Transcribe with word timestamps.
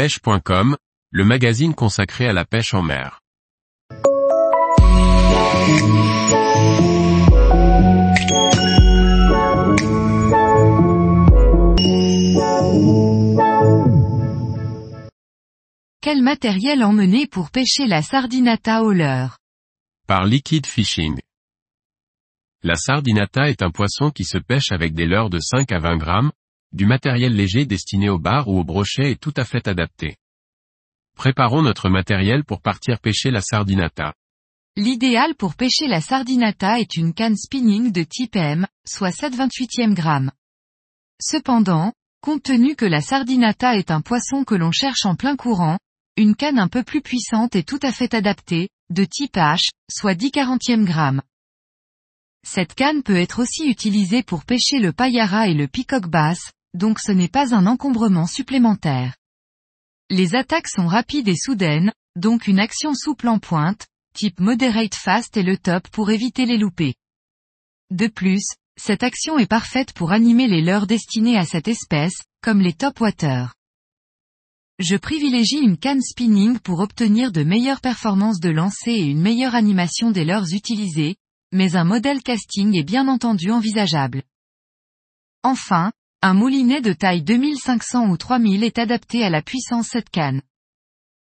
pêche.com, 0.00 0.78
le 1.10 1.24
magazine 1.26 1.74
consacré 1.74 2.26
à 2.26 2.32
la 2.32 2.46
pêche 2.46 2.72
en 2.72 2.80
mer. 2.80 3.20
Quel 16.00 16.22
matériel 16.22 16.82
emmener 16.82 17.26
pour 17.26 17.50
pêcher 17.50 17.86
la 17.86 18.00
sardinata 18.00 18.82
au 18.82 18.92
leurre? 18.92 19.36
Par 20.08 20.24
Liquid 20.24 20.64
Fishing. 20.64 21.20
La 22.62 22.76
sardinata 22.76 23.50
est 23.50 23.60
un 23.60 23.70
poisson 23.70 24.10
qui 24.10 24.24
se 24.24 24.38
pêche 24.38 24.72
avec 24.72 24.94
des 24.94 25.04
leurres 25.04 25.28
de 25.28 25.40
5 25.40 25.70
à 25.72 25.78
20 25.78 25.98
grammes, 25.98 26.32
du 26.72 26.86
matériel 26.86 27.34
léger 27.34 27.66
destiné 27.66 28.08
au 28.08 28.18
bar 28.18 28.48
ou 28.48 28.58
au 28.58 28.64
brochet 28.64 29.12
est 29.12 29.20
tout 29.20 29.34
à 29.36 29.44
fait 29.44 29.66
adapté. 29.66 30.16
Préparons 31.16 31.62
notre 31.62 31.88
matériel 31.88 32.44
pour 32.44 32.60
partir 32.62 33.00
pêcher 33.00 33.30
la 33.30 33.40
sardinata. 33.40 34.14
L'idéal 34.76 35.34
pour 35.34 35.56
pêcher 35.56 35.88
la 35.88 36.00
sardinata 36.00 36.78
est 36.78 36.96
une 36.96 37.12
canne 37.12 37.36
spinning 37.36 37.90
de 37.92 38.02
type 38.04 38.36
M, 38.36 38.66
soit 38.86 39.10
7,28e 39.10 39.94
gramme. 39.94 40.30
Cependant, 41.20 41.92
compte 42.22 42.44
tenu 42.44 42.76
que 42.76 42.86
la 42.86 43.00
sardinata 43.00 43.76
est 43.76 43.90
un 43.90 44.00
poisson 44.00 44.44
que 44.44 44.54
l'on 44.54 44.72
cherche 44.72 45.04
en 45.04 45.16
plein 45.16 45.36
courant, 45.36 45.78
une 46.16 46.36
canne 46.36 46.58
un 46.58 46.68
peu 46.68 46.84
plus 46.84 47.02
puissante 47.02 47.56
est 47.56 47.68
tout 47.68 47.80
à 47.82 47.92
fait 47.92 48.14
adaptée, 48.14 48.68
de 48.90 49.04
type 49.04 49.36
H, 49.36 49.70
soit 49.90 50.14
10 50.14 50.30
40e 50.30 50.84
gramme. 50.84 51.22
Cette 52.46 52.74
canne 52.74 53.02
peut 53.02 53.16
être 53.16 53.42
aussi 53.42 53.68
utilisée 53.68 54.22
pour 54.22 54.44
pêcher 54.44 54.78
le 54.78 54.92
payara 54.92 55.48
et 55.48 55.54
le 55.54 55.68
peacock 55.68 56.06
bass, 56.06 56.52
donc 56.74 56.98
ce 57.00 57.12
n'est 57.12 57.28
pas 57.28 57.54
un 57.54 57.66
encombrement 57.66 58.26
supplémentaire. 58.26 59.16
Les 60.08 60.34
attaques 60.34 60.68
sont 60.68 60.86
rapides 60.86 61.28
et 61.28 61.36
soudaines, 61.36 61.92
donc 62.16 62.46
une 62.46 62.58
action 62.58 62.94
souple 62.94 63.28
en 63.28 63.38
pointe, 63.38 63.86
type 64.14 64.40
moderate 64.40 64.94
fast 64.94 65.36
est 65.36 65.42
le 65.42 65.56
top 65.56 65.88
pour 65.88 66.10
éviter 66.10 66.46
les 66.46 66.58
loupés. 66.58 66.94
De 67.90 68.06
plus, 68.06 68.44
cette 68.76 69.02
action 69.02 69.38
est 69.38 69.46
parfaite 69.46 69.92
pour 69.92 70.12
animer 70.12 70.48
les 70.48 70.62
leurres 70.62 70.86
destinés 70.86 71.36
à 71.36 71.44
cette 71.44 71.68
espèce, 71.68 72.22
comme 72.42 72.60
les 72.60 72.72
top 72.72 73.00
water. 73.00 73.54
Je 74.78 74.96
privilégie 74.96 75.58
une 75.58 75.76
canne 75.76 76.00
spinning 76.00 76.58
pour 76.58 76.80
obtenir 76.80 77.32
de 77.32 77.42
meilleures 77.42 77.82
performances 77.82 78.40
de 78.40 78.48
lancer 78.48 78.92
et 78.92 79.04
une 79.04 79.20
meilleure 79.20 79.54
animation 79.54 80.10
des 80.10 80.24
leurres 80.24 80.52
utilisées, 80.52 81.16
mais 81.52 81.76
un 81.76 81.84
modèle 81.84 82.22
casting 82.22 82.74
est 82.74 82.84
bien 82.84 83.06
entendu 83.08 83.50
envisageable. 83.50 84.22
Enfin, 85.42 85.92
un 86.22 86.34
moulinet 86.34 86.82
de 86.82 86.92
taille 86.92 87.22
2500 87.22 88.10
ou 88.10 88.16
3000 88.18 88.62
est 88.62 88.78
adapté 88.78 89.24
à 89.24 89.30
la 89.30 89.40
puissance 89.40 89.88
cette 89.88 90.10
canne. 90.10 90.42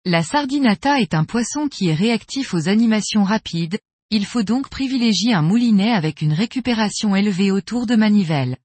La 0.06 0.22
sardinata 0.22 0.98
est 0.98 1.12
un 1.12 1.25
poisson 1.25 1.69
qui 1.69 1.89
est 1.89 1.94
réactif 1.94 2.55
aux 2.55 2.70
animations 2.70 3.22
rapides, 3.22 3.78
il 4.09 4.25
faut 4.25 4.42
donc 4.42 4.70
privilégier 4.70 5.34
un 5.34 5.42
moulinet 5.42 5.92
avec 5.92 6.22
une 6.22 6.33
récupération 6.33 7.14
élevée 7.14 7.50
autour 7.50 7.84
de 7.84 7.97
manivelle. 7.97 8.56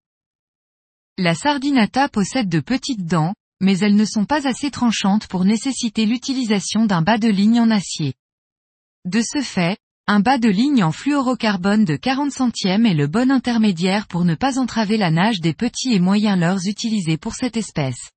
La 1.18 1.36
sardinata 1.36 2.08
possède 2.08 2.48
de 2.48 2.62
petites 2.62 3.06
dents, 3.06 3.36
mais 3.60 3.78
elles 3.80 3.98
ne 3.98 4.06
sont 4.06 4.26
pas 4.26 4.48
assez 4.48 4.72
tranchantes 4.72 5.28
pour 5.28 5.44
nécessiter 5.44 6.06
l'utilisation 6.06 6.86
d'un 6.86 7.02
bas 7.02 7.18
de 7.18 7.28
ligne 7.28 7.60
en 7.60 7.70
acier. 7.70 8.14
De 9.04 9.22
ce 9.22 9.42
fait, 9.42 9.78
un 10.06 10.20
bas 10.20 10.38
de 10.38 10.50
ligne 10.50 10.84
en 10.84 10.92
fluorocarbone 10.92 11.86
de 11.86 11.96
40 11.96 12.30
centièmes 12.30 12.86
est 12.86 12.94
le 12.94 13.08
bon 13.08 13.32
intermédiaire 13.32 14.06
pour 14.08 14.26
ne 14.26 14.36
pas 14.36 14.60
entraver 14.60 14.98
la 14.98 15.12
nage 15.12 15.40
des 15.40 15.54
petits 15.54 15.94
et 15.94 16.00
moyens 16.02 16.38
leurres 16.38 16.68
utilisés 16.68 17.18
pour 17.18 17.36
cette 17.36 17.56
espèce. 17.56 18.12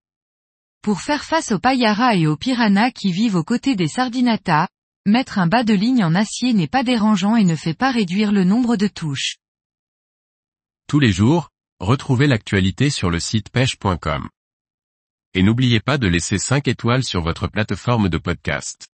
Pour 0.83 1.01
faire 1.01 1.23
face 1.23 1.53
aux 1.53 1.61
payara 1.61 2.17
et 2.17 2.27
aux 2.27 2.37
piranhas 2.37 2.91
qui 2.91 3.13
vivent 3.13 3.37
aux 3.37 3.45
côtés 3.45 3.77
des 3.77 3.87
sardinata, 3.87 4.69
mettre 5.07 5.39
un 5.39 5.47
bas 5.47 5.63
de 5.63 5.75
ligne 5.75 6.03
en 6.03 6.17
acier 6.17 6.55
n'est 6.55 6.67
pas 6.67 6.83
dérangeant 6.83 7.37
et 7.37 7.45
ne 7.45 7.55
fait 7.55 7.75
pas 7.75 7.93
réduire 7.93 8.33
le 8.33 8.43
nombre 8.43 8.75
de 8.75 8.89
touches. 8.89 9.37
Tous 10.89 10.99
les 10.99 11.13
jours, 11.13 11.51
retrouvez 11.79 12.27
l'actualité 12.27 12.91
sur 12.91 13.11
le 13.11 13.21
site 13.21 13.51
pêche.com. 13.51 14.29
Et 15.35 15.45
n'oubliez 15.45 15.79
pas 15.79 15.99
de 15.99 16.09
laisser 16.09 16.39
5 16.39 16.67
étoiles 16.67 17.05
sur 17.05 17.23
votre 17.23 17.47
plateforme 17.47 18.09
de 18.09 18.19
podcast. 18.19 18.89